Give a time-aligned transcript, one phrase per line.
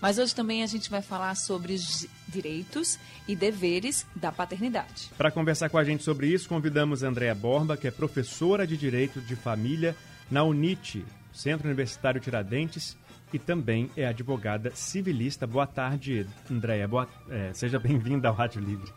[0.00, 5.10] Mas hoje também a gente vai falar sobre os direitos e deveres da paternidade.
[5.16, 9.20] Para conversar com a gente sobre isso, convidamos Andréa Borba, que é professora de Direito
[9.20, 9.96] de Família
[10.28, 12.96] na UNIT, Centro Universitário Tiradentes,
[13.32, 15.46] e também é advogada civilista.
[15.46, 16.88] Boa tarde, Andréa.
[16.88, 18.92] Boa, é, seja bem-vinda ao Rádio Livre.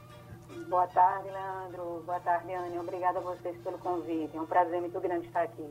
[0.71, 2.01] Boa tarde, Leandro.
[2.05, 2.79] Boa tarde, Anne.
[2.79, 4.37] Obrigada a vocês pelo convite.
[4.37, 5.65] É um prazer muito grande estar aqui.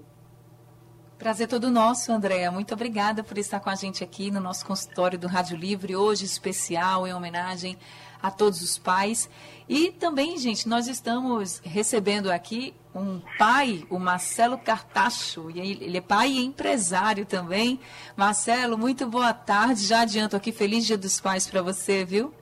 [1.18, 2.50] Prazer todo nosso, Andréa.
[2.50, 6.26] Muito obrigada por estar com a gente aqui no nosso consultório do Rádio Livre, hoje
[6.26, 7.78] especial em homenagem
[8.22, 9.30] a todos os pais.
[9.66, 16.02] E também, gente, nós estamos recebendo aqui um pai, o Marcelo Cartacho, e ele é
[16.02, 17.80] pai e empresário também.
[18.14, 19.86] Marcelo, muito boa tarde.
[19.86, 22.34] Já adianto aqui, feliz Dia dos Pais para você, viu?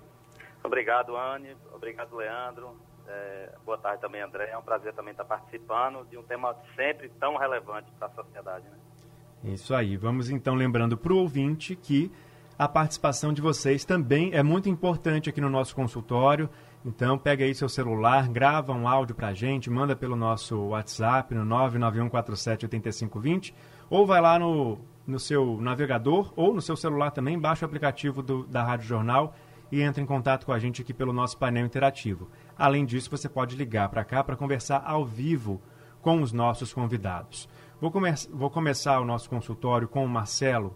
[0.62, 1.56] Obrigado, Anne.
[1.72, 2.76] Obrigado, Leandro.
[3.06, 4.50] É, boa tarde também, André.
[4.50, 8.66] É um prazer também estar participando de um tema sempre tão relevante para a sociedade.
[8.68, 9.52] Né?
[9.52, 9.96] Isso aí.
[9.96, 12.12] Vamos então lembrando para o ouvinte que
[12.58, 16.50] a participação de vocês também é muito importante aqui no nosso consultório.
[16.84, 21.34] Então, pega aí seu celular, grava um áudio para a gente, manda pelo nosso WhatsApp
[21.34, 23.54] no 991478520
[23.88, 28.22] ou vai lá no, no seu navegador ou no seu celular também, baixa o aplicativo
[28.22, 29.34] do, da Rádio Jornal
[29.70, 32.30] e entre em contato com a gente aqui pelo nosso painel interativo.
[32.56, 35.60] Além disso, você pode ligar para cá para conversar ao vivo
[36.00, 37.48] com os nossos convidados.
[37.80, 40.74] Vou, come vou começar o nosso consultório com o Marcelo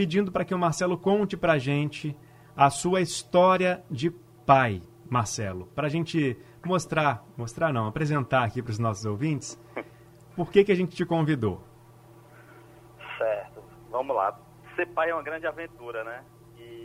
[0.00, 2.16] pedindo para que o Marcelo conte para a gente
[2.56, 4.10] a sua história de
[4.46, 4.80] pai,
[5.10, 9.60] Marcelo, para a gente mostrar, mostrar não, apresentar aqui para os nossos ouvintes,
[10.34, 11.62] por que, que a gente te convidou.
[13.18, 14.38] Certo, vamos lá.
[14.74, 16.24] Ser pai é uma grande aventura, né?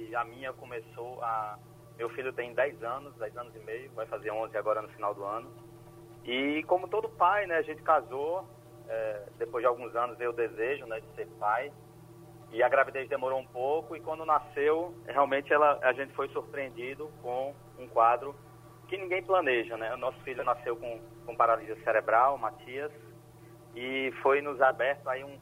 [0.10, 1.58] E a minha começou a...
[1.98, 5.14] Meu filho tem 10 anos, 10 anos e meio, vai fazer 11 agora no final
[5.14, 5.50] do ano.
[6.26, 8.46] E como todo pai, né, a gente casou,
[8.88, 11.72] é, depois de alguns anos veio o desejo né, de ser pai.
[12.52, 17.10] E a gravidez demorou um pouco e quando nasceu, realmente ela, a gente foi surpreendido
[17.22, 18.36] com um quadro
[18.88, 19.94] que ninguém planeja, né?
[19.94, 22.92] O nosso filho nasceu com, com paralisia cerebral, Matias,
[23.76, 25.38] e foi nos aberto aí um,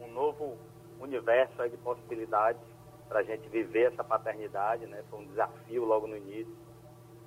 [0.00, 0.58] um, um novo
[1.00, 2.60] universo de possibilidades
[3.08, 5.02] para a gente viver essa paternidade, né?
[5.10, 6.54] Foi um desafio logo no início,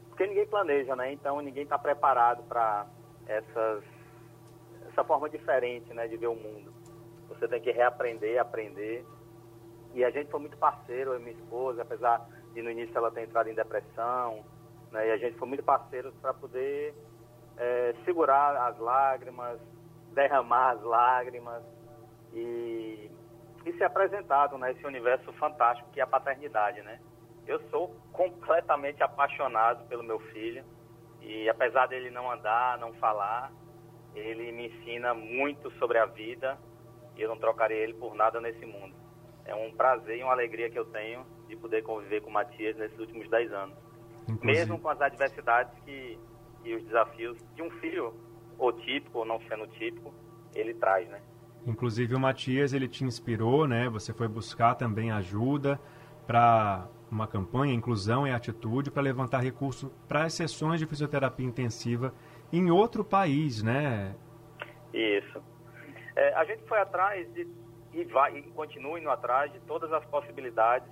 [0.10, 1.12] porque ninguém planeja, né?
[1.14, 2.86] Então ninguém está preparado para
[3.28, 6.74] essa forma diferente, né, de ver o mundo
[7.30, 9.06] você tem que reaprender, aprender.
[9.94, 13.12] E a gente foi muito parceiro, eu e minha esposa, apesar de no início ela
[13.12, 14.44] ter entrado em depressão,
[14.92, 16.94] né, e a gente foi muito parceiros para poder
[17.58, 19.60] é, segurar as lágrimas,
[20.14, 21.64] derramar as lágrimas
[22.34, 23.10] e,
[23.66, 27.00] e ser apresentado nesse né, universo fantástico que é a paternidade, né?
[27.46, 30.64] Eu sou completamente apaixonado pelo meu filho
[31.22, 33.52] e apesar dele não andar, não falar,
[34.16, 36.58] ele me ensina muito sobre a vida
[37.16, 38.96] e eu não trocaria ele por nada nesse mundo.
[39.46, 42.78] É um prazer e uma alegria que eu tenho de poder conviver com o Matias
[42.78, 43.78] nesses últimos 10 anos.
[44.24, 44.46] Inclusive.
[44.46, 46.20] Mesmo com as adversidades que,
[46.64, 48.14] e os desafios de um filho,
[48.58, 50.14] ou típico ou não sendo típico,
[50.54, 51.22] ele traz, né?
[51.66, 53.90] Inclusive o Matias, ele te inspirou, né?
[53.90, 55.80] Você foi buscar também ajuda
[56.26, 62.14] para uma campanha, inclusão e atitude, para levantar recursos para as sessões de fisioterapia intensiva
[62.52, 64.16] em outro país, né?
[64.94, 65.42] Isso.
[66.16, 67.48] É, a gente foi atrás de
[67.94, 70.88] e, vai, e continue indo atrás de todas as possibilidades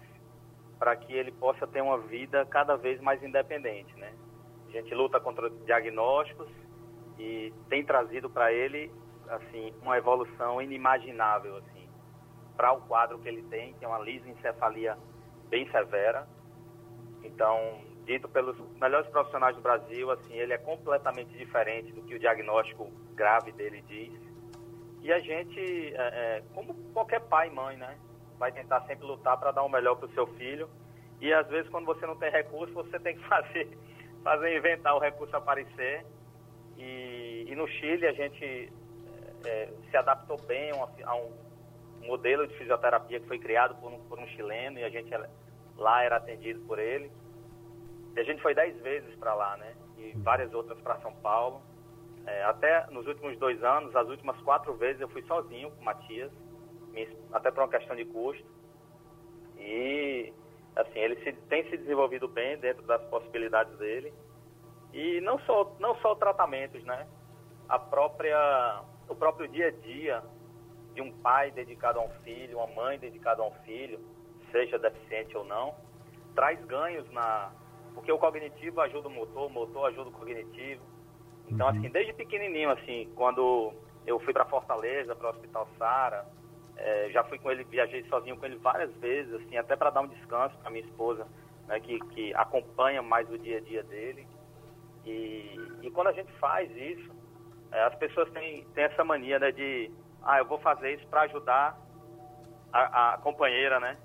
[0.80, 4.14] para que ele possa ter uma vida cada vez mais independente, né?
[4.68, 6.48] A gente luta contra diagnósticos
[7.18, 8.92] e tem trazido para ele
[9.30, 11.88] assim uma evolução inimaginável assim
[12.58, 14.98] para o quadro que ele tem, que é uma lisencefalia
[15.48, 16.28] bem severa.
[17.24, 22.20] Então, dito pelos melhores profissionais do Brasil, assim, ele é completamente diferente do que o
[22.20, 24.14] diagnóstico grave dele diz.
[25.04, 27.96] E a gente, é, é, como qualquer pai e mãe, né,
[28.40, 30.68] vai tentar sempre lutar para dar o melhor para o seu filho.
[31.22, 33.78] E às vezes, quando você não tem recurso, você tem que fazer,
[34.24, 36.06] fazer inventar o recurso aparecer.
[36.78, 38.72] E, e no Chile, a gente
[39.48, 41.32] é, se adaptou bem a, a, um
[42.06, 45.10] modelo de fisioterapia que foi criado por um, por um chileno e a gente
[45.78, 47.12] lá era atendido por ele.
[48.16, 49.76] E a gente foi dez vezes para lá, né?
[49.98, 51.62] E várias outras para São Paulo.
[52.26, 55.86] É, até nos últimos dois anos, as últimas quatro vezes eu fui sozinho com o
[55.86, 56.32] Matias,
[57.32, 58.46] até por uma questão de custo.
[59.58, 60.34] E,
[60.76, 64.14] assim, ele se, tem se desenvolvido bem dentro das possibilidades dele.
[64.94, 67.08] E não só, não só tratamentos, né?
[67.70, 70.24] A própria o próprio dia a dia
[70.94, 74.00] de um pai dedicado a um filho, uma mãe dedicada a um filho,
[74.52, 75.76] seja deficiente ou não,
[76.36, 77.52] traz ganhos na.
[77.94, 80.82] Porque o cognitivo ajuda o motor, o motor ajuda o cognitivo.
[81.50, 81.78] Então, uhum.
[81.78, 83.74] assim, desde pequenininho, assim, quando
[84.06, 86.26] eu fui para Fortaleza, para o Hospital Sara,
[86.76, 90.02] é, já fui com ele, viajei sozinho com ele várias vezes, assim, até para dar
[90.02, 91.28] um descanso para minha esposa,
[91.68, 94.28] né, que, que acompanha mais o dia a dia dele.
[95.06, 97.10] E, e quando a gente faz isso,
[97.72, 99.92] as pessoas têm, têm essa mania né, de,
[100.24, 101.78] ah, eu vou fazer isso para ajudar
[102.72, 103.98] a, a, companheira, né?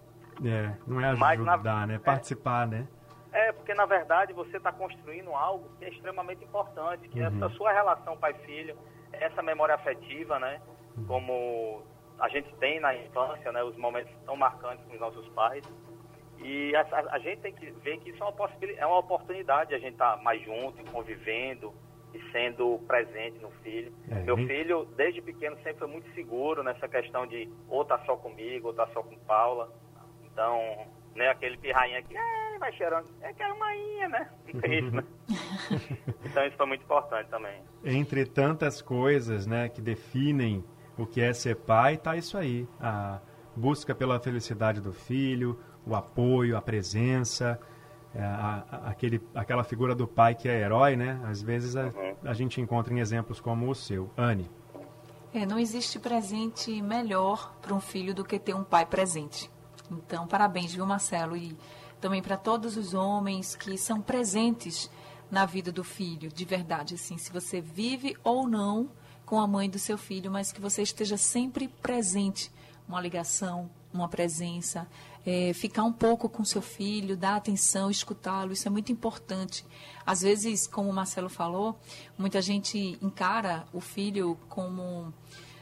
[0.44, 1.94] É, não é ajudar, na, né?
[1.94, 2.88] É participar, é, né?
[3.32, 7.26] É, porque na verdade você está construindo algo que é extremamente importante, que uhum.
[7.26, 8.76] é essa sua relação pai-filho,
[9.12, 10.60] essa memória afetiva, né?
[10.96, 11.06] Uhum.
[11.06, 11.82] Como
[12.18, 13.62] a gente tem na infância, né?
[13.62, 15.64] Os momentos tão marcantes com os nossos pais.
[16.38, 18.98] E a, a, a gente tem que ver que isso é uma, possibilidade, é uma
[18.98, 21.72] oportunidade, a gente estar tá mais junto, convivendo,
[22.14, 23.92] e sendo presente no filho.
[24.10, 28.16] É, Meu filho, desde pequeno, sempre foi muito seguro nessa questão de ou tá só
[28.16, 29.72] comigo, ou tá só com Paula.
[30.24, 30.58] Então,
[31.14, 34.30] né, aquele pirrainha que é, vai cheirando, é que é uma inha, né?
[34.46, 35.04] Isso, né?
[36.24, 37.62] então isso foi muito importante também.
[37.84, 40.64] Entre tantas coisas, né, que definem
[40.98, 42.66] o que é ser pai, tá isso aí.
[42.80, 43.20] A
[43.56, 47.60] busca pela felicidade do filho, o apoio, a presença,
[48.20, 51.20] a, a, aquele, aquela figura do pai que é herói, né?
[51.24, 52.14] Às vezes a, uhum.
[52.24, 54.10] a gente encontra em exemplos como o seu.
[54.16, 54.50] Anne.
[55.34, 59.50] É, não existe presente melhor para um filho do que ter um pai presente.
[59.90, 61.36] Então, parabéns, viu, Marcelo?
[61.36, 61.56] E
[62.00, 64.90] também para todos os homens que são presentes
[65.30, 68.90] na vida do filho, de verdade, assim, se você vive ou não
[69.24, 72.52] com a mãe do seu filho, mas que você esteja sempre presente,
[72.86, 74.86] uma ligação, uma presença,
[75.24, 79.64] é, ficar um pouco com seu filho, dar atenção, escutá-lo, isso é muito importante.
[80.04, 81.78] Às vezes, como o Marcelo falou,
[82.18, 85.12] muita gente encara o filho como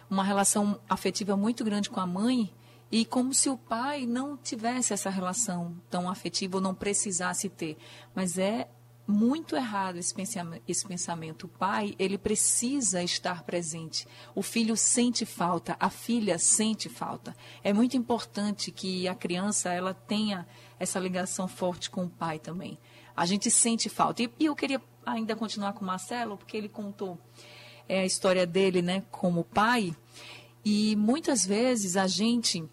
[0.08, 2.52] uma relação afetiva muito grande com a mãe
[2.90, 7.76] e como se o pai não tivesse essa relação tão afetiva ou não precisasse ter.
[8.14, 8.68] Mas é
[9.10, 11.44] muito errado esse pensamento, esse pensamento.
[11.44, 14.06] O pai, ele precisa estar presente.
[14.34, 17.36] O filho sente falta, a filha sente falta.
[17.62, 20.46] É muito importante que a criança ela tenha
[20.78, 22.78] essa ligação forte com o pai também.
[23.14, 24.22] A gente sente falta.
[24.22, 27.18] E, e eu queria ainda continuar com o Marcelo, porque ele contou
[27.88, 29.94] é, a história dele, né, como pai.
[30.64, 32.64] E muitas vezes a gente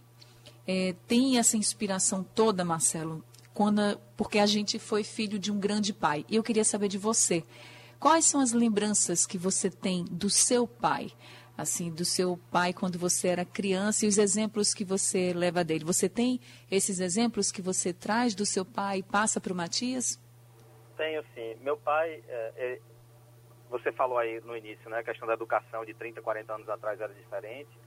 [0.67, 3.23] é, tem essa inspiração toda, Marcelo,
[3.57, 6.23] quando, porque a gente foi filho de um grande pai.
[6.29, 7.43] E eu queria saber de você,
[7.99, 11.09] quais são as lembranças que você tem do seu pai?
[11.57, 15.83] Assim, do seu pai quando você era criança e os exemplos que você leva dele.
[15.85, 20.21] Você tem esses exemplos que você traz do seu pai e passa para o Matias?
[20.95, 21.55] Tenho sim.
[21.63, 22.79] Meu pai, é,
[23.71, 24.99] você falou aí no início, né?
[24.99, 27.86] A questão da educação de 30, 40 anos atrás era diferente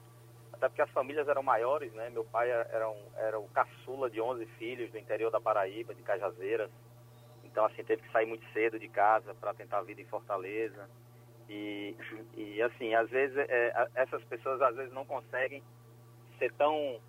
[0.60, 2.10] até porque as famílias eram maiores, né?
[2.10, 6.02] Meu pai era, um, era o caçula de 11 filhos do interior da Paraíba, de
[6.02, 6.70] Cajazeiras.
[7.42, 10.86] Então, assim, teve que sair muito cedo de casa para tentar a vida em Fortaleza.
[11.48, 11.96] E,
[12.36, 15.62] e assim, às vezes, é, essas pessoas às vezes não conseguem
[16.38, 17.00] ser tão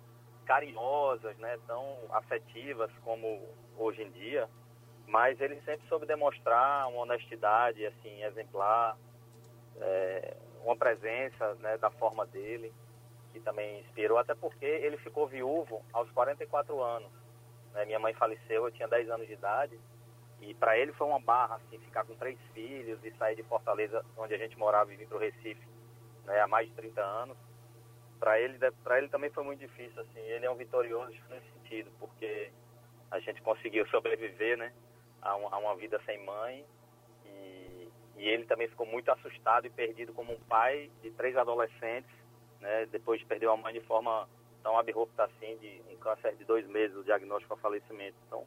[0.46, 1.58] carinhosas, né?
[1.66, 4.48] Tão afetivas como hoje em dia.
[5.06, 8.96] Mas ele sempre soube demonstrar uma honestidade, assim, exemplar,
[9.78, 12.72] é, uma presença, né, da forma dele
[13.32, 17.10] que também inspirou, até porque ele ficou viúvo aos 44 anos.
[17.72, 17.84] Né?
[17.84, 19.78] Minha mãe faleceu, eu tinha 10 anos de idade,
[20.40, 24.04] e para ele foi uma barra, assim, ficar com três filhos e sair de Fortaleza,
[24.16, 25.66] onde a gente morava, e vir para o Recife
[26.24, 27.36] né, há mais de 30 anos.
[28.18, 28.58] para ele,
[28.96, 30.20] ele também foi muito difícil, assim.
[30.20, 32.50] Ele é um vitorioso nesse sentido, porque
[33.10, 34.72] a gente conseguiu sobreviver, né,
[35.22, 36.64] a, um, a uma vida sem mãe
[37.24, 42.10] e, e, ele também ficou muito assustado e perdido como um pai de três adolescentes,
[42.62, 44.26] né, depois de perder uma mãe de forma
[44.62, 48.16] tão abrupta assim, de um câncer de dois meses, o diagnóstico a falecimento.
[48.26, 48.46] Então,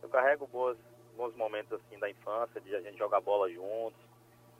[0.00, 0.78] eu carrego boas,
[1.16, 4.00] bons momentos assim da infância, de a gente jogar bola juntos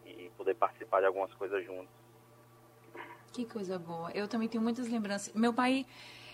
[0.05, 1.89] e poder participar de algumas coisas juntos.
[3.33, 4.11] Que coisa boa.
[4.13, 5.33] Eu também tenho muitas lembranças.
[5.35, 5.87] Meu pai,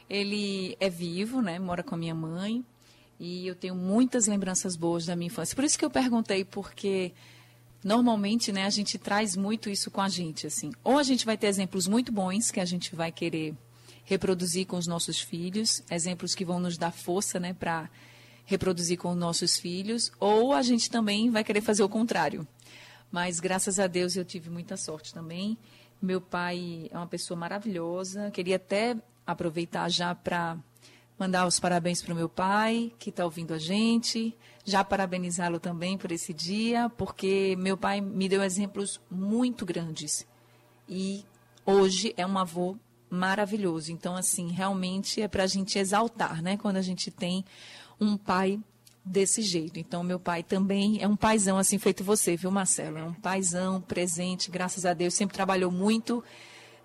[0.08, 1.58] ele é vivo, né?
[1.58, 2.64] Mora com a minha mãe.
[3.18, 5.54] E eu tenho muitas lembranças boas da minha infância.
[5.54, 7.12] Por isso que eu perguntei, porque
[7.84, 10.72] normalmente, né, a gente traz muito isso com a gente, assim.
[10.82, 13.54] Ou a gente vai ter exemplos muito bons que a gente vai querer
[14.04, 17.90] reproduzir com os nossos filhos, exemplos que vão nos dar força, né, para
[18.46, 22.46] reproduzir com os nossos filhos, ou a gente também vai querer fazer o contrário.
[23.10, 25.56] Mas graças a Deus eu tive muita sorte também.
[26.02, 28.30] Meu pai é uma pessoa maravilhosa.
[28.30, 30.58] Queria até aproveitar já para
[31.18, 34.36] mandar os parabéns para o meu pai, que está ouvindo a gente.
[34.64, 40.26] Já parabenizá-lo também por esse dia, porque meu pai me deu exemplos muito grandes.
[40.88, 41.24] E
[41.66, 42.76] hoje é um avô
[43.10, 43.92] maravilhoso.
[43.92, 46.56] Então, assim, realmente é para a gente exaltar, né?
[46.56, 47.44] Quando a gente tem
[48.00, 48.58] um pai
[49.04, 49.78] desse jeito.
[49.78, 52.98] Então, meu pai também é um paizão, assim, feito você, viu, Marcelo?
[52.98, 56.24] É um paizão, presente, graças a Deus, sempre trabalhou muito.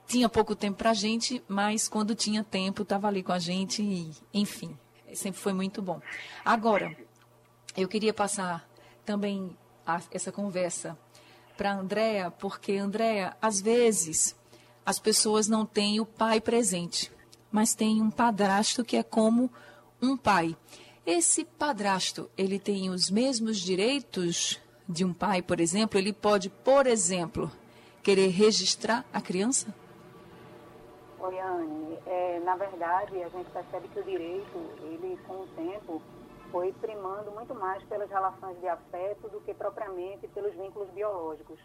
[0.09, 3.83] Tinha pouco tempo para a gente, mas quando tinha tempo, estava ali com a gente
[3.83, 4.75] e, enfim,
[5.13, 6.01] sempre foi muito bom.
[6.43, 6.97] Agora,
[7.77, 8.67] eu queria passar
[9.05, 10.97] também a, essa conversa
[11.55, 14.35] para Andréa, porque, Andréa, às vezes
[14.83, 17.11] as pessoas não têm o pai presente,
[17.51, 19.47] mas tem um padrasto que é como
[20.01, 20.57] um pai.
[21.05, 25.99] Esse padrasto, ele tem os mesmos direitos de um pai, por exemplo?
[25.99, 27.51] Ele pode, por exemplo,
[28.01, 29.71] querer registrar a criança?
[31.21, 31.37] Oi.
[32.05, 36.01] É, na verdade, a gente percebe que o direito, ele, com o tempo,
[36.49, 41.59] foi primando muito mais pelas relações de afeto do que propriamente pelos vínculos biológicos.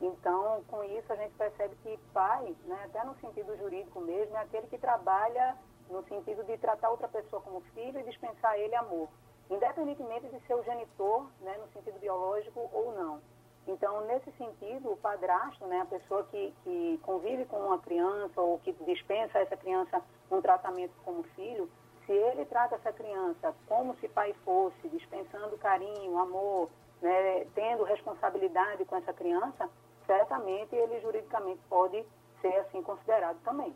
[0.00, 4.40] Então, com isso, a gente percebe que pai, né, até no sentido jurídico mesmo, é
[4.40, 5.56] aquele que trabalha
[5.88, 9.08] no sentido de tratar outra pessoa como filho e dispensar ele amor,
[9.48, 13.22] independentemente de ser o genitor, né, no sentido biológico ou não.
[13.66, 18.58] Então, nesse sentido, o padrasto, né, a pessoa que, que convive com uma criança ou
[18.60, 21.68] que dispensa essa criança um tratamento como filho,
[22.06, 26.70] se ele trata essa criança como se pai fosse, dispensando carinho, amor,
[27.02, 29.68] né, tendo responsabilidade com essa criança,
[30.06, 32.04] certamente ele juridicamente pode
[32.40, 33.74] ser assim considerado também.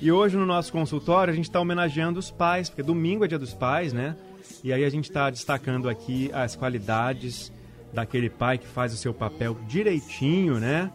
[0.00, 3.38] E hoje no nosso consultório a gente está homenageando os pais, porque domingo é dia
[3.38, 4.16] dos pais, né?
[4.62, 7.50] E aí a gente está destacando aqui as qualidades
[7.92, 10.90] daquele pai que faz o seu papel direitinho, né?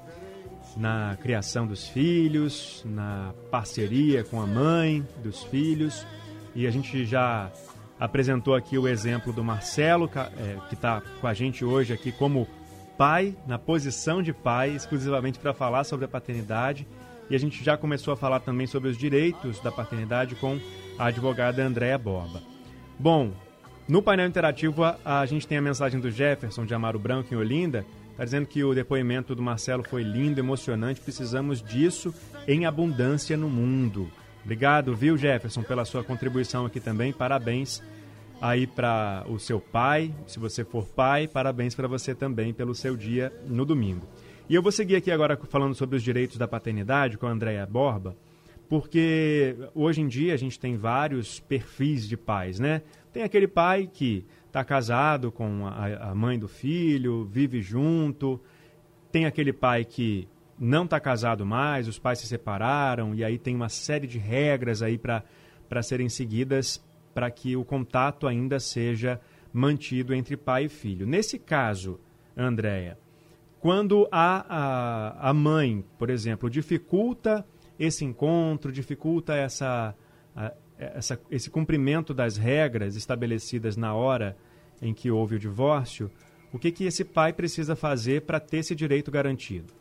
[0.76, 6.06] Na criação dos filhos, na parceria com a mãe dos filhos.
[6.54, 7.52] E a gente já
[8.00, 12.48] apresentou aqui o exemplo do Marcelo, é, que está com a gente hoje aqui como
[12.98, 16.88] pai, na posição de pai, exclusivamente para falar sobre a paternidade.
[17.30, 20.60] E a gente já começou a falar também sobre os direitos da paternidade com
[20.98, 22.42] a advogada Andréa Borba.
[23.00, 23.32] Bom,
[23.88, 27.38] no painel interativo a, a, gente tem a mensagem do Jefferson de Amaro Branco em
[27.38, 32.14] Olinda, está dizendo que o depoimento do Marcelo foi lindo, emocionante, precisamos disso
[32.48, 34.10] em abundância no mundo.
[34.44, 37.12] Obrigado, viu, Jefferson, pela sua contribuição aqui também.
[37.12, 37.82] Parabéns
[38.42, 42.96] aí para o seu pai, se você for pai, parabéns para você também pelo seu
[42.96, 44.08] dia no domingo.
[44.48, 47.66] E eu vou seguir aqui agora falando sobre os direitos da paternidade com a Andréia
[47.66, 48.16] Borba,
[48.70, 52.82] porque hoje em dia a gente tem vários perfis de pais, né?
[53.16, 58.42] Tem aquele pai que está casado com a, a mãe do filho, vive junto,
[59.10, 60.28] tem aquele pai que
[60.60, 64.82] não está casado mais, os pais se separaram, e aí tem uma série de regras
[64.82, 69.22] aí para serem seguidas para que o contato ainda seja
[69.54, 71.08] mantido entre pai e filho.
[71.08, 71.98] Nesse caso,
[72.36, 72.98] Andréia,
[73.62, 77.48] quando a, a, a mãe, por exemplo, dificulta
[77.80, 79.96] esse encontro, dificulta essa,
[80.78, 84.36] essa, esse cumprimento das regras estabelecidas na hora
[84.82, 86.12] em que houve o divórcio,
[86.54, 89.74] o que, que esse pai precisa fazer para ter esse direito garantido?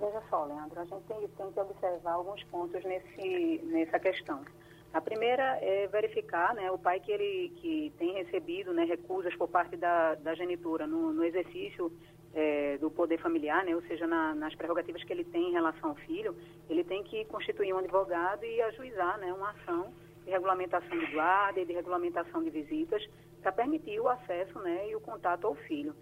[0.00, 4.40] Veja só, Leandro, a gente tem, tem que observar alguns pontos nesse, nessa questão.
[4.92, 9.48] A primeira é verificar né, o pai que ele que tem recebido né, recusas por
[9.48, 11.90] parte da, da genitora no, no exercício
[12.34, 15.90] é, do poder familiar, né, ou seja, na, nas prerrogativas que ele tem em relação
[15.90, 16.36] ao filho,
[16.68, 19.92] ele tem que constituir um advogado e ajuizar né, uma ação
[20.24, 23.04] de regulamentação de guarda e de regulamentação de visitas
[23.42, 25.94] para permitir o acesso né, e o contato ao filho.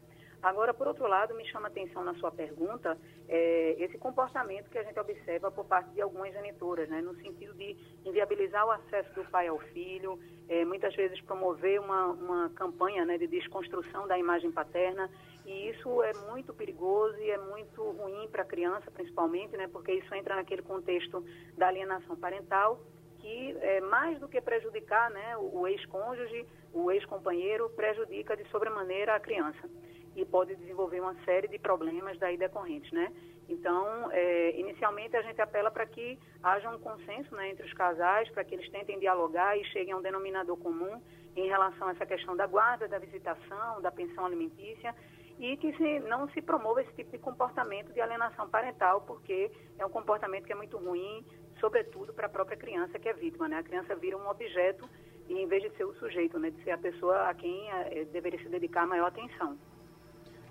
[0.42, 2.96] Agora, por outro lado, me chama a atenção na sua pergunta
[3.28, 7.52] é, esse comportamento que a gente observa por parte de algumas genitoras, né, no sentido
[7.54, 10.18] de inviabilizar o acesso do pai ao filho,
[10.48, 15.10] é, muitas vezes promover uma, uma campanha né, de desconstrução da imagem paterna,
[15.44, 19.92] e isso é muito perigoso e é muito ruim para a criança, principalmente, né, porque
[19.92, 21.24] isso entra naquele contexto
[21.56, 22.80] da alienação parental
[23.20, 29.20] que é, mais do que prejudicar né, o, ex-cônjuge, o ex-companheiro, prejudica de sobremaneira a
[29.20, 29.68] criança
[30.16, 33.12] e pode desenvolver uma série de problemas daí decorrentes, né?
[33.48, 38.28] Então, é, inicialmente a gente apela para que haja um consenso né, entre os casais,
[38.30, 41.00] para que eles tentem dialogar e cheguem a um denominador comum
[41.36, 44.94] em relação a essa questão da guarda, da visitação, da pensão alimentícia
[45.40, 49.86] e que se, não se promova esse tipo de comportamento de alienação parental, porque é
[49.86, 51.24] um comportamento que é muito ruim,
[51.58, 53.48] sobretudo para a própria criança que é vítima.
[53.48, 53.56] Né?
[53.56, 54.86] A criança vira um objeto
[55.30, 58.04] e em vez de ser o sujeito, né, de ser a pessoa a quem é,
[58.12, 59.56] deveria se dedicar maior atenção.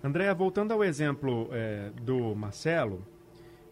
[0.03, 3.05] Andréa, voltando ao exemplo é, do Marcelo,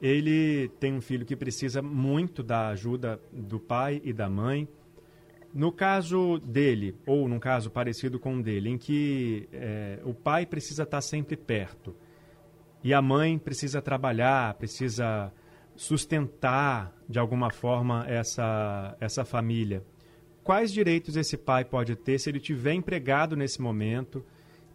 [0.01, 4.67] ele tem um filho que precisa muito da ajuda do pai e da mãe.
[5.53, 10.45] No caso dele, ou num caso parecido com o dele, em que é, o pai
[10.45, 11.95] precisa estar sempre perto
[12.83, 15.31] e a mãe precisa trabalhar, precisa
[15.75, 19.83] sustentar de alguma forma essa, essa família.
[20.43, 24.23] Quais direitos esse pai pode ter se ele tiver empregado nesse momento?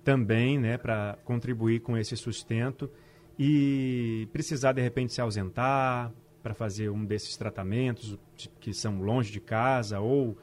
[0.05, 2.91] também, né, para contribuir com esse sustento
[3.39, 6.13] e precisar de repente se ausentar
[6.43, 8.19] para fazer um desses tratamentos
[8.61, 10.37] que são longe de casa ou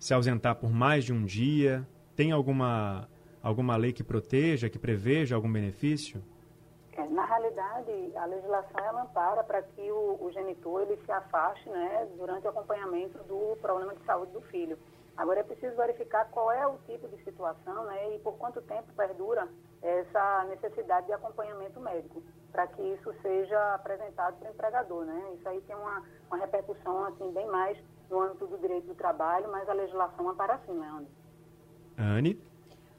[0.00, 3.06] se ausentar por mais de um dia, tem alguma
[3.42, 6.22] alguma lei que proteja, que preveja algum benefício?
[6.92, 11.68] É, na realidade, a legislação ela ampara para que o, o genitor ele se afaste,
[11.68, 14.78] né, durante o acompanhamento do problema de saúde do filho.
[15.16, 18.92] Agora é preciso verificar qual é o tipo de situação né, e por quanto tempo
[18.96, 19.48] perdura
[19.82, 25.04] essa necessidade de acompanhamento médico, para que isso seja apresentado para o empregador.
[25.04, 25.32] Né?
[25.36, 27.78] Isso aí tem uma, uma repercussão assim, bem mais
[28.10, 31.08] no âmbito do direito do trabalho, mas a legislação é para assim, Leandro.
[31.96, 32.38] Anne?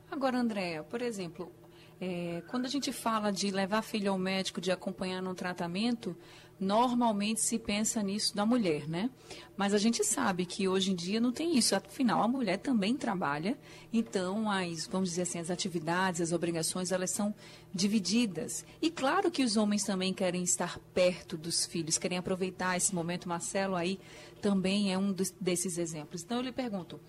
[0.10, 1.52] Agora, Andréa, por exemplo,
[2.00, 6.15] é, quando a gente fala de levar filho ao médico, de acompanhar no tratamento,
[6.62, 9.10] normalmente se pensa nisso da mulher, né?
[9.58, 11.76] Mas a gente sabe que hoje em dia não tem isso.
[11.76, 13.58] Afinal, a mulher também trabalha,
[13.91, 17.34] então as, vamos dizer assim, as atividades, as obrigações, elas são
[17.74, 18.63] divididas.
[18.80, 23.28] E claro que os homens também querem estar perto dos filhos, querem aproveitar esse momento.
[23.28, 24.00] Marcelo aí
[24.39, 26.21] também é um dos, desses exemplos.
[26.21, 27.00] Então eu lhe pergunto,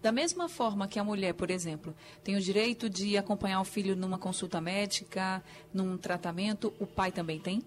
[0.00, 1.94] da mesma forma que a mulher, por exemplo,
[2.24, 7.38] tem o direito de acompanhar o filho numa consulta médica, num tratamento, o pai também
[7.38, 7.62] tem?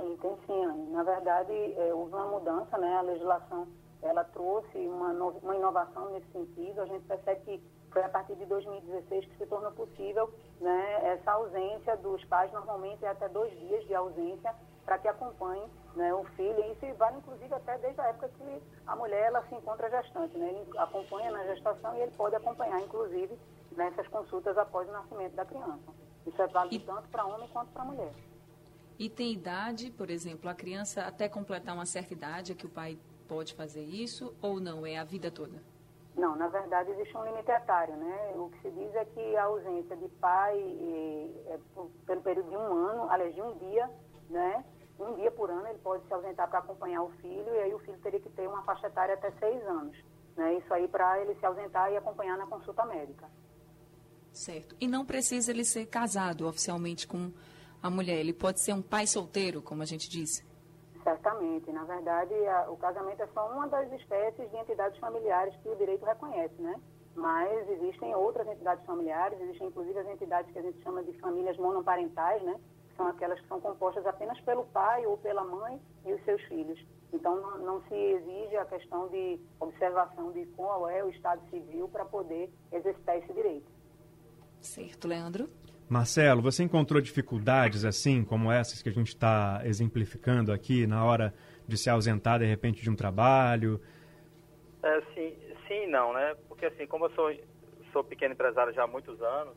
[0.00, 0.92] Sim, tem sim.
[0.92, 2.96] Na verdade, é, houve uma mudança, né?
[2.96, 3.68] A legislação,
[4.02, 6.80] ela trouxe uma, no, uma inovação nesse sentido.
[6.80, 11.32] A gente percebe que foi a partir de 2016 que se tornou possível né, essa
[11.32, 16.24] ausência dos pais, normalmente é até dois dias de ausência, para que acompanhe né, o
[16.36, 16.58] filho.
[16.60, 20.38] E isso vale, inclusive, até desde a época que a mulher ela se encontra gestante.
[20.38, 20.48] Né?
[20.48, 23.38] Ele acompanha na gestação e ele pode acompanhar, inclusive,
[23.72, 25.92] nessas consultas após o nascimento da criança.
[26.26, 26.86] Isso é válido e...
[26.86, 28.12] tanto para homem quanto para mulher.
[29.00, 32.68] E tem idade, por exemplo, a criança até completar uma certa idade é que o
[32.68, 34.84] pai pode fazer isso ou não?
[34.84, 35.62] É a vida toda?
[36.14, 38.32] Não, na verdade existe um limite etário, né?
[38.34, 40.54] O que se diz é que a ausência de pai
[41.46, 41.58] é,
[42.04, 43.90] pelo período de um ano, aliás, de um dia,
[44.28, 44.62] né?
[44.98, 47.78] Um dia por ano ele pode se ausentar para acompanhar o filho e aí o
[47.78, 49.96] filho teria que ter uma faixa etária até seis anos,
[50.36, 50.58] né?
[50.58, 53.26] Isso aí para ele se ausentar e acompanhar na consulta médica.
[54.30, 54.76] Certo.
[54.78, 57.32] E não precisa ele ser casado oficialmente com
[57.82, 58.18] a mulher?
[58.18, 60.44] Ele pode ser um pai solteiro, como a gente disse?
[61.02, 61.72] Certamente.
[61.72, 65.76] Na verdade, a, o casamento é só uma das espécies de entidades familiares que o
[65.76, 66.78] direito reconhece, né?
[67.14, 71.56] Mas existem outras entidades familiares, existem inclusive as entidades que a gente chama de famílias
[71.56, 72.60] monoparentais, né?
[72.96, 76.78] São aquelas que são compostas apenas pelo pai ou pela mãe e os seus filhos.
[77.12, 81.88] Então, não, não se exige a questão de observação de qual é o estado civil
[81.88, 83.66] para poder exercitar esse direito.
[84.60, 85.48] Certo, Leandro.
[85.90, 91.34] Marcelo, você encontrou dificuldades assim, como essas que a gente está exemplificando aqui, na hora
[91.66, 93.80] de se ausentar de repente de um trabalho?
[94.84, 96.36] É, sim, sim não, né?
[96.46, 97.36] Porque assim, como eu sou,
[97.92, 99.56] sou pequeno empresário já há muitos anos,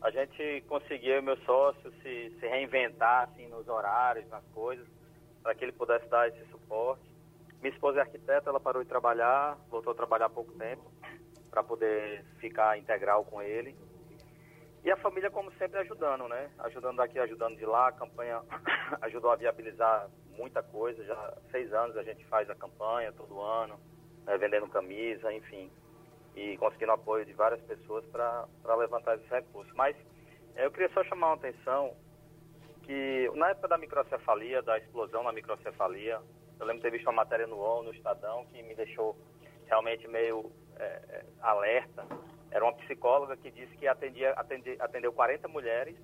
[0.00, 4.86] a gente conseguiu, meu sócio, se, se reinventar assim, nos horários, nas coisas,
[5.42, 7.02] para que ele pudesse dar esse suporte.
[7.60, 10.90] Minha esposa é arquiteta, ela parou de trabalhar, voltou a trabalhar há pouco tempo,
[11.50, 13.76] para poder ficar integral com ele.
[14.84, 16.50] E a família, como sempre, ajudando, né?
[16.58, 17.88] Ajudando daqui, ajudando de lá.
[17.88, 18.42] A campanha
[19.00, 21.02] ajudou a viabilizar muita coisa.
[21.04, 23.80] Já seis anos a gente faz a campanha todo ano,
[24.26, 24.36] né?
[24.36, 25.70] vendendo camisa, enfim.
[26.36, 29.72] E conseguindo apoio de várias pessoas para levantar esses recursos.
[29.74, 29.96] Mas
[30.56, 31.96] Eu queria só chamar a atenção
[32.82, 36.20] que na época da microcefalia, da explosão na microcefalia,
[36.60, 39.16] eu lembro de ter visto uma matéria no UOL, no Estadão, que me deixou
[39.66, 42.06] realmente meio é, é alerta.
[42.54, 45.96] Era uma psicóloga que disse que atendia, atendi, atendeu 40 mulheres,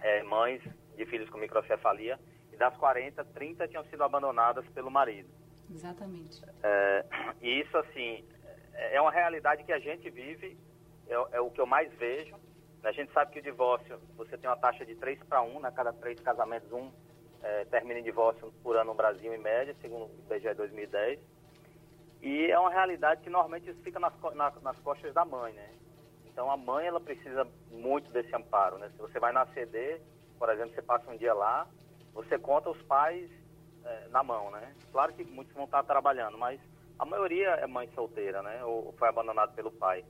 [0.00, 0.62] é, mães
[0.96, 2.16] de filhos com microcefalia,
[2.52, 5.28] e das 40, 30 tinham sido abandonadas pelo marido.
[5.68, 6.40] Exatamente.
[6.62, 7.04] É,
[7.42, 8.24] e isso, assim,
[8.72, 10.56] é, é uma realidade que a gente vive,
[11.08, 12.36] é, é o que eu mais vejo,
[12.84, 15.72] a gente sabe que o divórcio, você tem uma taxa de 3 para 1, né?
[15.74, 16.88] cada três casamentos, um
[17.42, 21.18] é, termina em divórcio por ano no Brasil, em média, segundo o IBGE 2010.
[22.20, 25.70] E é uma realidade que normalmente isso fica nas, na, nas costas da mãe, né?
[26.26, 28.88] Então a mãe, ela precisa muito desse amparo, né?
[28.90, 30.00] Se você vai na CD,
[30.38, 31.66] por exemplo, você passa um dia lá,
[32.12, 33.30] você conta os pais
[33.84, 34.74] é, na mão, né?
[34.92, 36.60] Claro que muitos vão estar trabalhando, mas
[36.98, 38.64] a maioria é mãe solteira, né?
[38.64, 40.04] Ou foi abandonado pelo pai.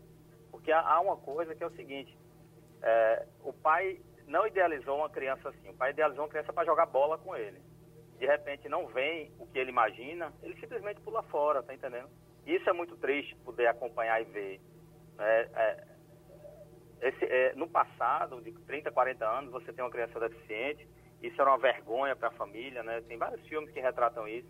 [0.50, 2.16] Porque há, há uma coisa que é o seguinte,
[2.82, 5.68] é, o pai não idealizou uma criança assim.
[5.68, 7.60] O pai idealizou uma criança para jogar bola com ele.
[8.18, 12.08] De repente não vem o que ele imagina, ele simplesmente pula fora, tá entendendo?
[12.46, 14.60] Isso é muito triste poder acompanhar e ver.
[15.18, 15.84] É, é,
[17.00, 20.88] esse, é, no passado, de 30, 40 anos, você tem uma criança deficiente,
[21.22, 23.00] isso era uma vergonha para a família, né?
[23.02, 24.48] Tem vários filmes que retratam isso.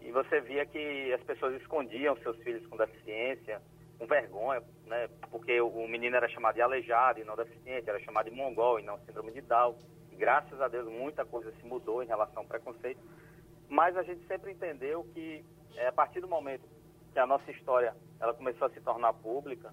[0.00, 3.60] E você via que as pessoas escondiam seus filhos com deficiência,
[3.98, 5.08] com vergonha, né?
[5.30, 8.82] Porque o, menino era chamado de aleijado e não deficiente, era chamado de mongol e
[8.82, 9.76] não síndrome de Down.
[10.20, 13.00] Graças a Deus muita coisa se mudou em relação ao preconceito.
[13.70, 15.42] Mas a gente sempre entendeu que
[15.74, 16.68] é, a partir do momento
[17.10, 19.72] que a nossa história ela começou a se tornar pública,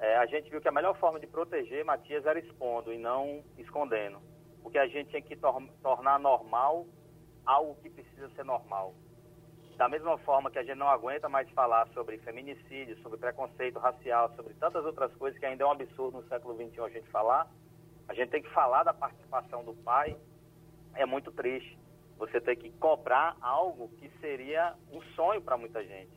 [0.00, 3.44] é, a gente viu que a melhor forma de proteger Matias era expondo e não
[3.56, 4.20] escondendo.
[4.64, 6.84] Porque a gente tinha que tor tornar normal
[7.46, 8.96] algo que precisa ser normal.
[9.76, 14.34] Da mesma forma que a gente não aguenta mais falar sobre feminicídio, sobre preconceito racial,
[14.34, 17.48] sobre tantas outras coisas que ainda é um absurdo no século XXI a gente falar,
[18.08, 20.16] a gente tem que falar da participação do pai.
[20.94, 21.78] É muito triste
[22.16, 26.10] você ter que cobrar algo que seria um sonho para muita gente.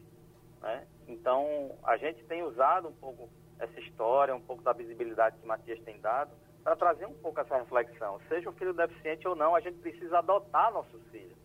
[0.62, 0.88] Né?
[1.08, 5.80] Então, a gente tem usado um pouco essa história, um pouco da visibilidade que Matias
[5.82, 6.32] tem dado,
[6.64, 8.20] para trazer um pouco essa reflexão.
[8.28, 11.42] Seja o filho deficiente ou não, a gente precisa adotar nossos filhos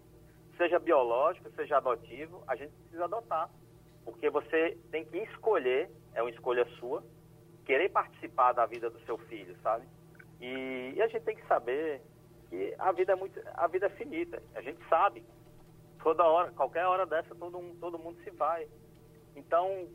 [0.57, 3.51] seja biológico, seja adotivo, a gente precisa adotar.
[4.05, 7.03] Porque você tem que escolher, é uma escolha sua,
[7.65, 9.87] querer participar da vida do seu filho, sabe?
[10.41, 12.01] E, e, a gente tem que saber
[12.49, 14.43] que a vida é muito, a vida é finita.
[14.55, 15.25] A gente sabe.
[16.03, 18.69] Toda hora, qualquer hora dessa, todo, todo mundo se vai.
[19.35, 19.89] Então,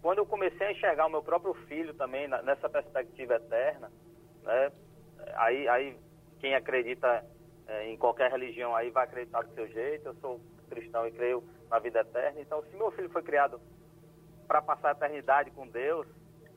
[0.00, 3.90] quando eu comecei a enxergar o meu próprio filho também nessa perspectiva eterna,
[4.44, 4.70] né?
[5.34, 5.98] Aí, aí
[6.38, 7.24] quem acredita
[7.66, 10.06] é, em qualquer religião aí vai acreditar do seu jeito.
[10.06, 12.40] Eu sou cristão e creio na vida eterna.
[12.40, 13.60] Então, se meu filho foi criado
[14.46, 16.06] para passar a eternidade com Deus,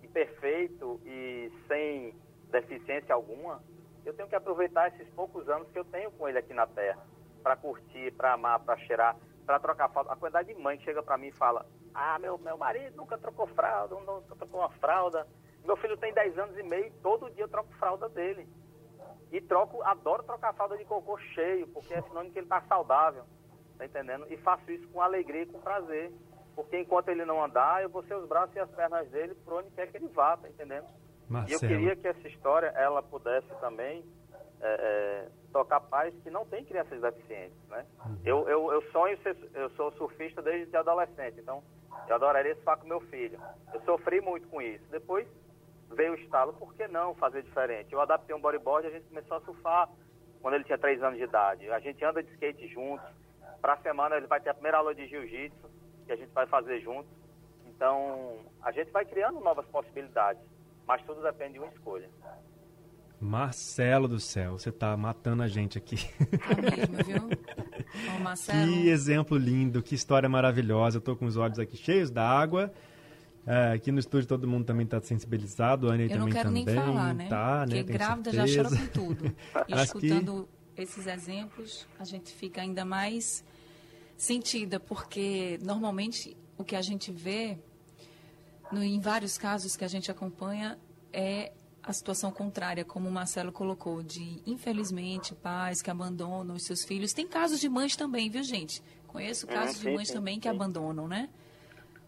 [0.04, 2.15] e perfeito e sem
[2.50, 3.62] deficiência alguma,
[4.06, 7.06] eu tenho que aproveitar esses poucos anos que eu tenho com ele aqui na Terra,
[7.44, 10.14] para curtir, para amar, para cheirar, para trocar fralda.
[10.14, 13.18] A quantidade de mãe que chega para mim e fala: Ah, meu, meu marido nunca
[13.18, 15.28] trocou fralda, nunca trocou uma fralda.
[15.64, 18.48] Meu filho tem 10 anos e meio, todo dia eu troco fralda dele.
[19.32, 23.24] E troco, adoro trocar fralda de cocô cheio, porque é sinônimo que ele está saudável.
[23.78, 24.26] Tá entendendo?
[24.30, 26.12] E faço isso com alegria e com prazer.
[26.56, 29.54] Porque enquanto ele não andar, eu vou ser os braços e as pernas dele por
[29.54, 30.88] onde quer que ele vá, tá entendendo?
[31.30, 31.50] Marcelo.
[31.50, 34.04] E eu queria que essa história, ela pudesse também
[34.62, 37.86] é, é, tocar pais que não têm crianças deficientes, né?
[38.06, 38.18] Uhum.
[38.26, 41.63] Eu, eu, eu sonho ser, eu sou surfista desde adolescente, então
[42.08, 43.39] eu adoraria surfar com meu filho.
[43.74, 44.84] Eu sofri muito com isso.
[44.89, 45.28] Depois
[45.96, 47.94] veio o estalo, por que não fazer diferente?
[47.94, 49.89] Eu adaptei um bodyboard e a gente começou a surfar
[50.42, 51.70] quando ele tinha 3 anos de idade.
[51.72, 53.08] A gente anda de skate juntos.
[53.62, 55.70] Para a semana ele vai ter a primeira aula de jiu-jitsu,
[56.06, 57.12] que a gente vai fazer juntos.
[57.65, 60.42] Então, a gente vai criando novas possibilidades,
[60.89, 62.10] mas tudo depende de uma escolha.
[63.21, 65.97] Marcelo do céu, você tá matando a gente aqui.
[65.97, 67.30] Tá mesmo, viu?
[68.17, 68.73] Ô, Marcelo.
[68.73, 70.97] Que exemplo lindo, que história maravilhosa.
[70.97, 72.73] Eu tô com os olhos aqui cheios d'água.
[73.45, 76.21] É, aqui no estúdio todo mundo também está sensibilizado, a Anne também também.
[76.21, 77.28] Eu não quero também, nem falar, né?
[77.28, 77.84] Tá, Porque né?
[77.84, 78.47] grávida certeza.
[78.47, 79.36] já chora com tudo.
[79.69, 80.82] E escutando que...
[80.82, 83.45] esses exemplos, a gente fica ainda mais
[84.17, 87.60] sentida, porque normalmente o que a gente vê,
[88.71, 90.77] no, em vários casos que a gente acompanha,
[91.12, 91.51] é
[91.82, 97.13] a situação contrária, como o Marcelo colocou, de infelizmente pais que abandonam os seus filhos.
[97.13, 98.84] Tem casos de mães também, viu gente?
[99.08, 101.29] Conheço uhum, casos de mães também que abandonam, né?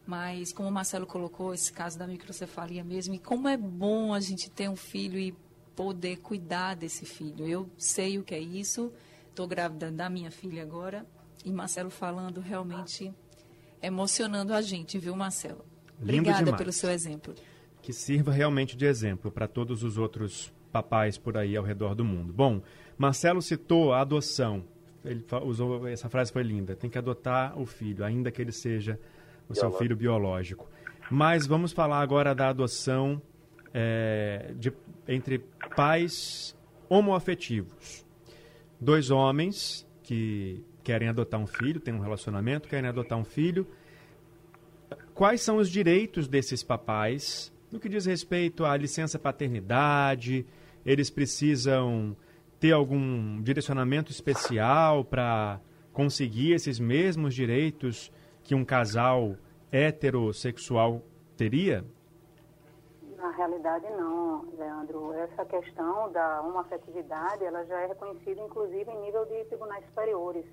[0.06, 4.20] Mas, como o Marcelo colocou, esse caso da microcefalia mesmo, e como é bom a
[4.20, 5.36] gente ter um filho e
[5.76, 7.48] poder cuidar desse filho.
[7.48, 8.92] Eu sei o que é isso,
[9.30, 11.06] estou grávida da minha filha agora,
[11.44, 13.12] e Marcelo falando realmente
[13.82, 15.66] emocionando a gente, viu, Marcelo?
[16.02, 16.58] Lindo Obrigada demais.
[16.58, 17.34] pelo seu exemplo.
[17.82, 22.04] Que sirva realmente de exemplo para todos os outros papais por aí ao redor do
[22.04, 22.34] mundo.
[22.34, 22.62] Bom,
[22.98, 24.64] Marcelo citou a adoção.
[25.04, 26.76] Ele usou essa frase foi linda.
[26.76, 29.00] Tem que adotar o filho, ainda que ele seja
[29.50, 30.70] o seu filho biológico.
[31.10, 33.22] Mas vamos falar agora da adoção
[33.74, 34.72] é, de,
[35.08, 35.40] entre
[35.76, 36.56] pais
[36.88, 38.06] homoafetivos.
[38.80, 43.68] Dois homens que querem adotar um filho, têm um relacionamento, querem adotar um filho.
[45.22, 50.48] Quais são os direitos desses papais no que diz respeito à licença paternidade?
[50.84, 52.18] Eles precisam
[52.60, 55.62] ter algum direcionamento especial para
[55.94, 59.36] conseguir esses mesmos direitos que um casal
[59.72, 61.04] heterossexual
[61.38, 61.86] teria?
[63.16, 65.14] Na realidade, não, Leandro.
[65.14, 70.46] Essa questão da homoafetividade, ela já é reconhecida, inclusive, em nível de tribunais superiores.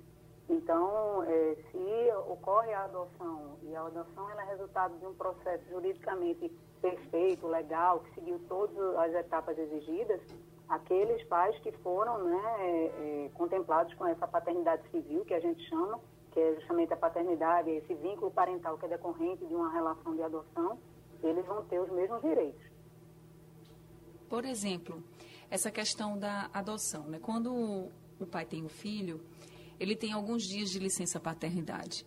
[0.49, 6.51] Então, é, se ocorre a adoção, e a adoção é resultado de um processo juridicamente
[6.81, 10.19] perfeito, legal, que seguiu todas as etapas exigidas,
[10.67, 15.61] aqueles pais que foram né, é, é, contemplados com essa paternidade civil, que a gente
[15.69, 15.99] chama,
[16.31, 20.23] que é justamente a paternidade, esse vínculo parental que é decorrente de uma relação de
[20.23, 20.79] adoção,
[21.21, 22.61] eles vão ter os mesmos direitos.
[24.27, 25.03] Por exemplo,
[25.49, 27.19] essa questão da adoção, né?
[27.19, 29.19] Quando o pai tem um filho,
[29.79, 32.05] ele tem alguns dias de licença paternidade.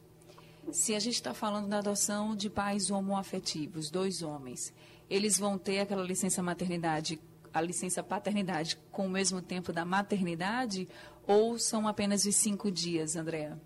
[0.70, 4.72] Se a gente está falando da adoção de pais homoafetivos, dois homens,
[5.11, 7.20] eles vão ter aquela licença maternidade,
[7.52, 10.88] a licença paternidade com o mesmo tempo da maternidade
[11.26, 13.61] ou são apenas os cinco dias, Andréa?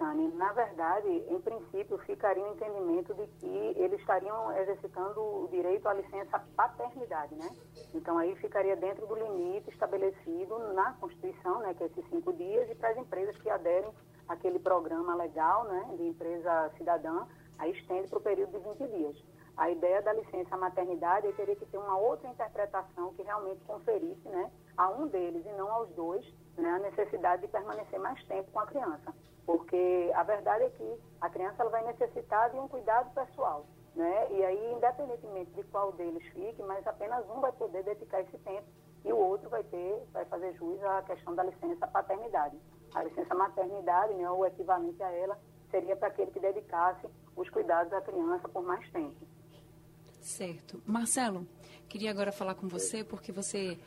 [0.00, 5.92] Na verdade, em princípio, ficaria o entendimento de que eles estariam exercitando o direito à
[5.92, 7.50] licença paternidade, né?
[7.92, 12.70] Então, aí ficaria dentro do limite estabelecido na Constituição, né, que é esses cinco dias,
[12.70, 13.90] e para as empresas que aderem
[14.28, 17.26] àquele programa legal, né, de empresa cidadã,
[17.58, 19.24] aí estende para o período de 20 dias.
[19.56, 24.48] A ideia da licença maternidade teria que ter uma outra interpretação que realmente conferisse, né,
[24.76, 26.24] a um deles e não aos dois,
[26.56, 29.12] né, a necessidade de permanecer mais tempo com a criança.
[29.48, 33.64] Porque a verdade é que a criança ela vai necessitar de um cuidado pessoal.
[33.96, 34.30] Né?
[34.30, 38.66] E aí, independentemente de qual deles fique, mas apenas um vai poder dedicar esse tempo
[39.06, 42.58] e o outro vai ter, vai fazer jus à questão da licença paternidade.
[42.94, 45.38] A licença maternidade, né, o equivalente a ela,
[45.70, 49.16] seria para aquele que dedicasse os cuidados à criança por mais tempo.
[50.20, 50.82] Certo.
[50.84, 51.46] Marcelo,
[51.88, 53.78] queria agora falar com você porque você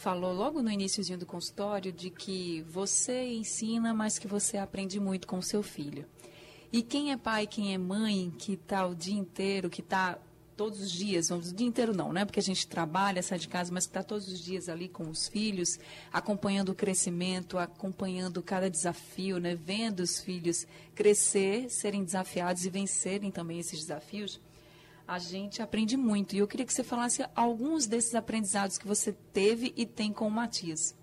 [0.00, 5.28] falou logo no iníciozinho do consultório de que você ensina, mas que você aprende muito
[5.28, 6.06] com o seu filho.
[6.72, 10.18] E quem é pai, quem é mãe, que está o dia inteiro, que está
[10.56, 12.24] todos os dias, vamos, o dia inteiro não, né?
[12.24, 15.08] Porque a gente trabalha, sai de casa, mas que está todos os dias ali com
[15.08, 15.78] os filhos,
[16.10, 19.54] acompanhando o crescimento, acompanhando cada desafio, né?
[19.54, 24.40] Vendo os filhos crescer, serem desafiados e vencerem também esses desafios
[25.10, 26.36] a gente aprende muito.
[26.36, 30.24] E eu queria que você falasse alguns desses aprendizados que você teve e tem com
[30.24, 30.96] o Matias.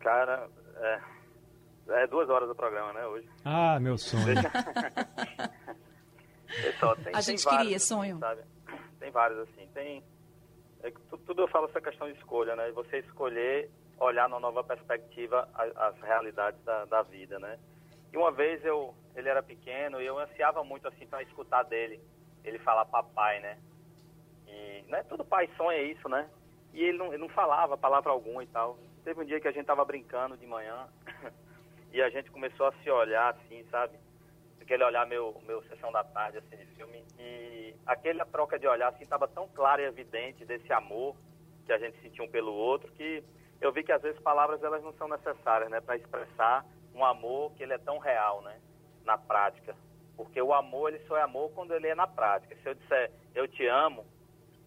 [0.00, 1.00] Cara, é,
[1.88, 3.28] é duas horas do programa, né, hoje.
[3.44, 4.24] Ah, meu sonho.
[6.46, 8.18] Pessoal, tem, a gente vários, queria, sonho.
[8.18, 8.40] Sabe?
[8.98, 9.68] Tem vários, assim.
[9.74, 10.02] Tem,
[10.82, 10.90] é,
[11.26, 12.70] tudo eu falo essa questão de escolha, né?
[12.70, 17.58] Você escolher olhar numa nova perspectiva as, as realidades da, da vida, né?
[18.10, 22.00] E uma vez eu, ele era pequeno e eu ansiava muito assim para escutar dele
[22.44, 23.58] ele fala papai, né?
[24.46, 26.28] E né, todo pai sonha isso, né?
[26.72, 28.78] E ele não, ele não falava palavra alguma e tal.
[29.04, 30.88] Teve um dia que a gente tava brincando de manhã
[31.92, 33.98] e a gente começou a se olhar assim, sabe?
[34.60, 37.04] Aquele olhar meu, meu sessão da tarde, assim, de filme.
[37.18, 41.16] E aquela troca de olhar, assim, tava tão clara e evidente desse amor
[41.66, 43.22] que a gente sentia um pelo outro que
[43.60, 45.80] eu vi que às vezes palavras elas não são necessárias, né?
[45.80, 48.60] Para expressar um amor que ele é tão real, né?
[49.04, 49.74] Na prática.
[50.16, 52.56] Porque o amor, ele só é amor quando ele é na prática.
[52.56, 54.04] Se eu disser eu te amo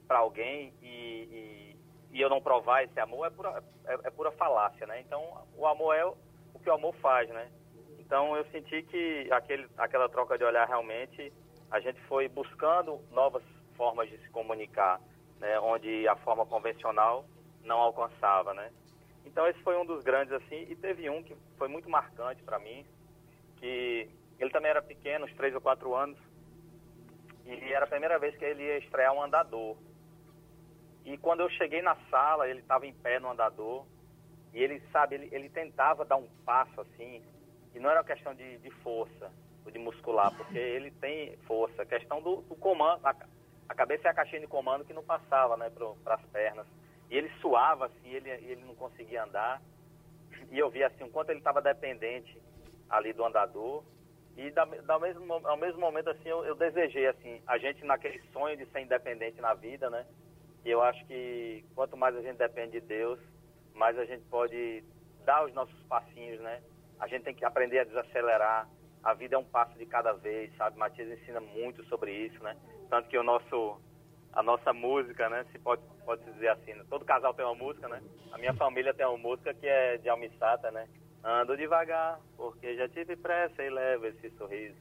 [0.08, 1.78] para alguém e, e,
[2.12, 5.02] e, eu não provar esse amor, é pura, é, é, pura falácia, né?
[5.02, 6.16] Então, o amor é o,
[6.54, 7.50] o que o amor faz, né?
[8.00, 11.32] Então, eu senti que aquele, aquela troca de olhar realmente,
[11.72, 13.44] a gente foi buscando novas
[13.76, 15.00] formas de se comunicar,
[15.40, 15.60] né?
[15.60, 17.26] Onde a forma convencional
[17.64, 18.72] não alcançava, né?
[19.26, 22.60] Então, esse foi um dos grandes, assim, e teve um que foi muito marcante para
[22.60, 22.86] mim,
[23.58, 24.08] que
[24.40, 26.18] ele também era pequeno, uns 3 ou 4 anos.
[27.46, 29.78] E era a primeira vez que ele ia estrear um andador.
[31.06, 33.86] E quando eu cheguei na sala, ele estava em pé no andador.
[34.54, 37.22] E ele, sabe, ele, ele tentava dar um passo assim.
[37.76, 39.32] E não era questão de, de força,
[39.64, 41.86] ou de muscular, porque ele tem força.
[41.86, 43.14] Questão do, do comando, a,
[43.70, 46.66] a, cabeça é a caixinha de comando que não passava, né, para as pernas.
[47.12, 49.62] E ele suava assim, ele, ele não conseguia andar.
[50.50, 52.42] E eu via assim, o quanto ele estava dependente
[52.90, 53.84] ali do andador.
[54.38, 58.22] E da, da mesmo, ao mesmo momento, assim, eu, eu, desejei, assim, a gente naquele
[58.34, 60.06] sonho de ser independente na vida, né?
[60.66, 63.20] E eu acho que quanto mais a gente depende de Deus,
[63.74, 64.84] mais a gente pode
[65.24, 66.62] dar os nossos passinhos, né?
[67.00, 68.68] A gente tem que aprender a desacelerar.
[69.04, 70.78] A vida é um passo de cada vez, sabe?
[70.78, 72.58] Matias ensina muito sobre isso, né?
[72.90, 73.80] Tanto que o nosso
[74.34, 75.46] a nossa música, né?
[75.52, 76.84] Se pode pode dizer assim, né?
[76.90, 78.02] todo casal tem uma música, né?
[78.32, 80.88] A minha família tem uma música que é de Almissata, né?
[81.26, 84.78] Ando devagar, porque já tive pressa e levo esse sorriso,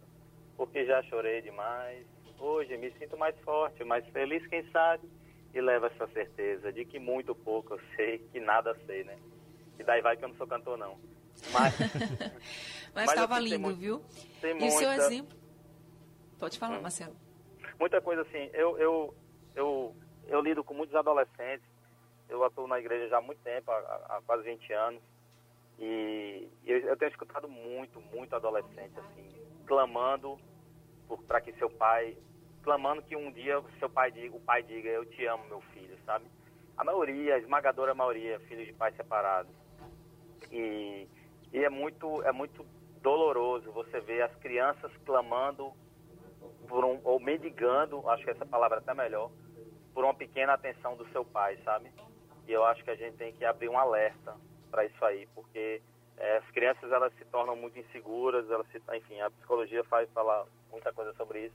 [0.59, 2.07] porque já chorei demais.
[2.39, 5.09] Hoje me sinto mais forte, mais feliz, quem sabe,
[5.55, 9.19] e levo essa certeza de que muito pouco eu sei, que nada sei, né?
[9.79, 10.99] E daí vai que eu não sou cantor, não.
[11.51, 11.75] Mas
[12.95, 14.05] mas estava lindo, muito, viu?
[14.43, 14.67] e muita...
[14.67, 15.39] o seu exemplo?
[16.39, 16.83] Pode falar, hum.
[16.83, 17.17] Marcelo.
[17.81, 18.51] Muita coisa assim.
[18.53, 19.15] Eu, eu,
[19.55, 19.97] eu,
[20.29, 21.67] eu lido com muitos adolescentes.
[22.29, 23.77] Eu atuo na igreja já há muito tempo, há,
[24.11, 25.03] há quase 20 anos.
[25.79, 29.29] E eu, eu, tenho escutado muito, muito adolescente, assim,
[29.67, 30.39] clamando
[31.27, 32.17] para que seu pai,
[32.63, 35.97] clamando que um dia seu pai diga, o pai diga, eu te amo, meu filho,
[36.07, 36.27] sabe?
[36.77, 39.53] A maioria, a esmagadora maioria, filhos de pais separados.
[40.51, 41.09] E,
[41.53, 42.65] e é muito, é muito
[43.03, 45.73] doloroso você ver as crianças clamando
[46.69, 49.31] por um, ou mendigando, acho que essa palavra é até melhor,
[49.93, 51.91] por uma pequena atenção do seu pai, sabe?
[52.47, 54.35] E eu acho que a gente tem que abrir um alerta
[54.75, 55.81] para isso aí, porque
[56.17, 60.45] é, as crianças elas se tornam muito inseguras, elas se, enfim, a psicologia faz falar
[60.69, 61.55] muita coisa sobre isso.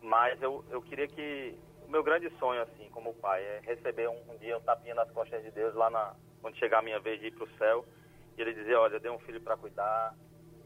[0.00, 1.54] Mas eu, eu queria que
[1.86, 5.10] o meu grande sonho assim, como pai, é receber um, um dia um tapinha nas
[5.10, 7.84] costas de Deus lá na quando chegar a minha vez de ir para o céu
[8.38, 10.14] e ele dizer, olha, eu dei um filho para cuidar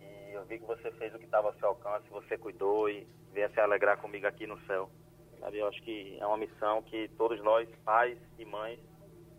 [0.01, 3.05] e eu vi que você fez o que estava ao seu alcance, você cuidou e
[3.33, 4.89] venha se alegrar comigo aqui no céu.
[5.41, 5.59] Sabe?
[5.59, 8.79] Eu acho que é uma missão que todos nós, pais e mães,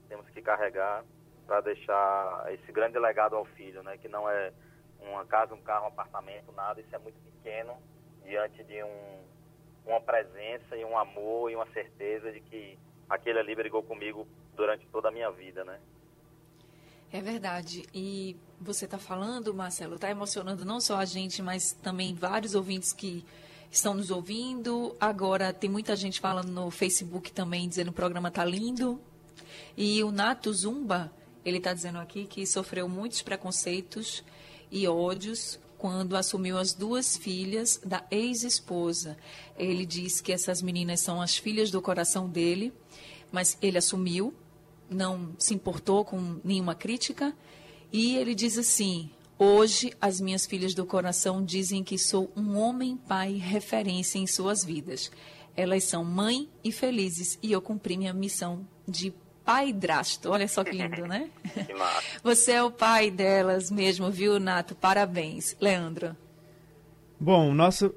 [0.09, 1.05] temos que carregar
[1.45, 3.97] para deixar esse grande legado ao filho, né?
[3.97, 4.51] Que não é
[4.99, 6.81] uma casa, um carro, um apartamento, nada.
[6.81, 7.77] Isso é muito pequeno
[8.23, 9.23] diante de um,
[9.85, 12.77] uma presença e um amor e uma certeza de que
[13.09, 15.79] aquele ali brigou comigo durante toda a minha vida, né?
[17.11, 17.85] É verdade.
[17.93, 22.91] E você está falando, Marcelo, está emocionando não só a gente, mas também vários ouvintes
[22.91, 23.23] que
[23.69, 24.95] estão nos ouvindo.
[24.99, 28.99] Agora tem muita gente falando no Facebook também, dizendo que o programa está lindo.
[29.77, 31.11] E o Nato Zumba,
[31.45, 34.23] ele está dizendo aqui que sofreu muitos preconceitos
[34.71, 39.17] e ódios quando assumiu as duas filhas da ex-esposa.
[39.57, 42.73] Ele diz que essas meninas são as filhas do coração dele,
[43.31, 44.33] mas ele assumiu
[44.89, 47.35] não se importou com nenhuma crítica.
[47.91, 52.95] E ele diz assim: Hoje as minhas filhas do coração dizem que sou um homem
[52.95, 55.11] pai referência em suas vidas.
[55.55, 59.13] Elas são mãe e felizes e eu cumpri minha missão de
[59.45, 60.29] pai drasto.
[60.29, 61.29] Olha só que lindo, né?
[61.65, 62.01] que massa.
[62.23, 64.75] Você é o pai delas mesmo, viu, Nato?
[64.75, 65.55] Parabéns.
[65.59, 66.15] Leandro.
[67.19, 67.93] Bom, nosso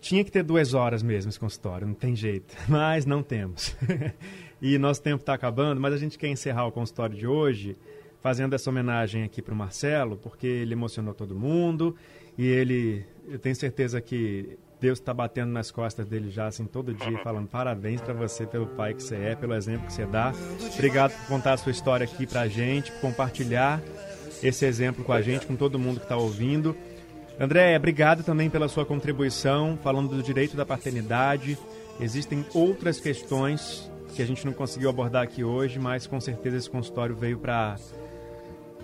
[0.00, 3.74] tinha que ter duas horas mesmo esse consultório, não tem jeito, mas não temos.
[4.60, 7.76] e nosso tempo está acabando, mas a gente quer encerrar o consultório de hoje
[8.20, 11.96] fazendo essa homenagem aqui para o Marcelo, porque ele emocionou todo mundo
[12.36, 16.94] e ele, eu tenho certeza que Deus está batendo nas costas dele já assim todo
[16.94, 20.32] dia, falando parabéns para você pelo pai que você é, pelo exemplo que você dá.
[20.74, 23.82] Obrigado por contar a sua história aqui para a gente, por compartilhar
[24.42, 26.76] esse exemplo com a gente, com todo mundo que está ouvindo.
[27.40, 31.58] André, obrigado também pela sua contribuição, falando do direito da paternidade.
[32.00, 36.70] Existem outras questões que a gente não conseguiu abordar aqui hoje, mas com certeza esse
[36.70, 37.76] consultório veio para,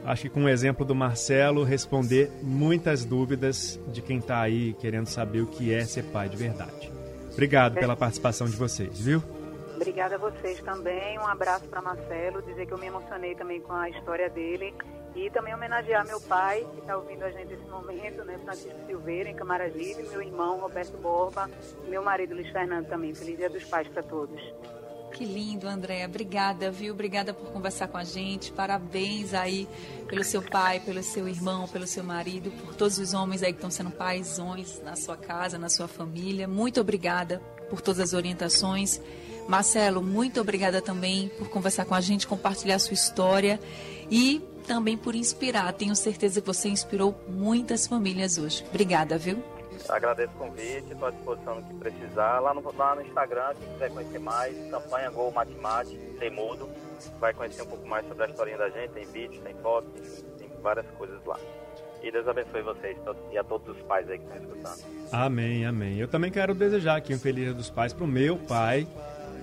[0.04, 5.06] acho que com o exemplo do Marcelo, responder muitas dúvidas de quem está aí querendo
[5.06, 6.92] saber o que é ser pai de verdade.
[7.32, 9.22] Obrigado pela participação de vocês, viu?
[9.74, 11.18] Obrigada a vocês também.
[11.18, 14.72] Um abraço para Marcelo, dizer que eu me emocionei também com a história dele
[15.16, 18.38] e também homenagear meu pai, que está ouvindo a gente nesse momento, né?
[18.44, 21.50] Francisco Silveira, em Camaragibe, meu irmão Roberto Borba,
[21.88, 23.14] meu marido Luiz Fernando também.
[23.14, 24.40] Feliz Dia dos Pais para todos.
[25.14, 26.06] Que lindo, Andréa.
[26.06, 26.92] Obrigada, viu?
[26.92, 28.50] Obrigada por conversar com a gente.
[28.50, 29.68] Parabéns aí
[30.08, 33.58] pelo seu pai, pelo seu irmão, pelo seu marido, por todos os homens aí que
[33.58, 36.48] estão sendo paisões na sua casa, na sua família.
[36.48, 39.00] Muito obrigada por todas as orientações.
[39.46, 43.60] Marcelo, muito obrigada também por conversar com a gente, compartilhar a sua história
[44.10, 45.72] e também por inspirar.
[45.74, 48.64] Tenho certeza que você inspirou muitas famílias hoje.
[48.68, 49.53] Obrigada, viu?
[49.88, 52.40] Agradeço o convite, estou à disposição no que precisar.
[52.40, 56.68] Lá no, lá no Instagram, quem quiser conhecer mais, campanha Gol Matemate, tem mudo.
[57.20, 60.48] Vai conhecer um pouco mais sobre a historinha da gente, tem vídeos, tem fotos, tem
[60.62, 61.38] várias coisas lá.
[62.02, 62.96] E Deus abençoe vocês
[63.32, 64.84] e a todos os pais aí que estão escutando.
[65.10, 65.98] Amém, amém.
[65.98, 68.86] Eu também quero desejar aqui um Feliz Dia dos Pais para o meu pai,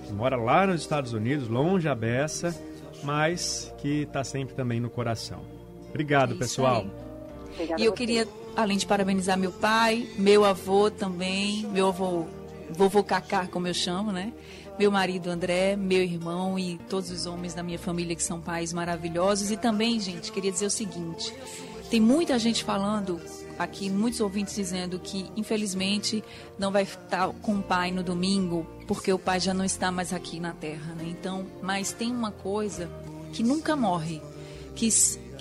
[0.06, 2.54] que mora lá nos Estados Unidos, longe a beça
[3.02, 5.40] mas que está sempre também no coração.
[5.90, 6.86] Obrigado, é pessoal.
[7.76, 8.26] e eu queria,
[8.56, 12.26] além de parabenizar meu pai, meu avô também, meu avô
[12.70, 14.32] vovô Cacá, como eu chamo, né?
[14.78, 18.72] Meu marido André, meu irmão e todos os homens da minha família que são pais
[18.72, 19.50] maravilhosos.
[19.50, 21.32] E também, gente, queria dizer o seguinte:
[21.90, 23.20] tem muita gente falando
[23.58, 26.24] aqui, muitos ouvintes dizendo que, infelizmente,
[26.58, 30.12] não vai estar com o pai no domingo, porque o pai já não está mais
[30.12, 31.04] aqui na terra, né?
[31.06, 32.90] Então, mas tem uma coisa
[33.32, 34.22] que nunca morre,
[34.74, 34.86] que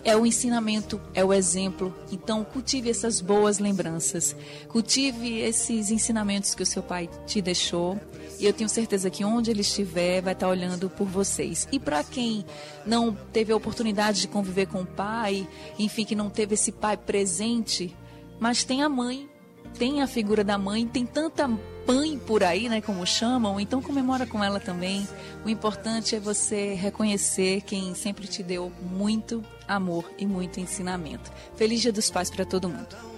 [0.03, 1.93] é o ensinamento, é o exemplo.
[2.11, 4.35] Então, cultive essas boas lembranças.
[4.67, 7.99] Cultive esses ensinamentos que o seu pai te deixou.
[8.39, 11.67] E eu tenho certeza que onde ele estiver, vai estar olhando por vocês.
[11.71, 12.43] E para quem
[12.85, 15.47] não teve a oportunidade de conviver com o pai,
[15.77, 17.95] enfim, que não teve esse pai presente,
[18.39, 19.29] mas tem a mãe,
[19.77, 21.47] tem a figura da mãe, tem tanta
[21.87, 25.07] mãe por aí, né, como chamam, então comemora com ela também.
[25.45, 31.31] O importante é você reconhecer quem sempre te deu muito amor e muito ensinamento.
[31.55, 33.10] Feliz Dia dos Pais para todo mundo.